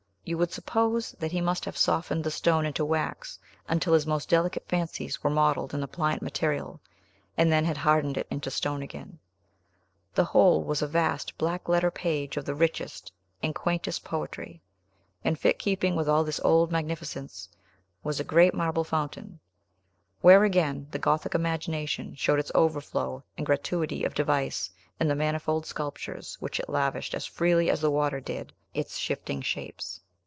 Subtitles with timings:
[0.23, 4.29] You would suppose that he must have softened the stone into wax, until his most
[4.29, 6.79] delicate fancies were modelled in the pliant material,
[7.35, 9.17] and then had hardened it into stone again.
[10.13, 13.11] The whole was a vast, black letter page of the richest
[13.41, 14.61] and quaintest poetry.
[15.23, 17.49] In fit keeping with all this old magnificence
[18.03, 19.39] was a great marble fountain,
[20.21, 25.65] where again the Gothic imagination showed its overflow and gratuity of device in the manifold
[25.65, 29.99] sculptures which it lavished as freely as the water did its shifting shapes.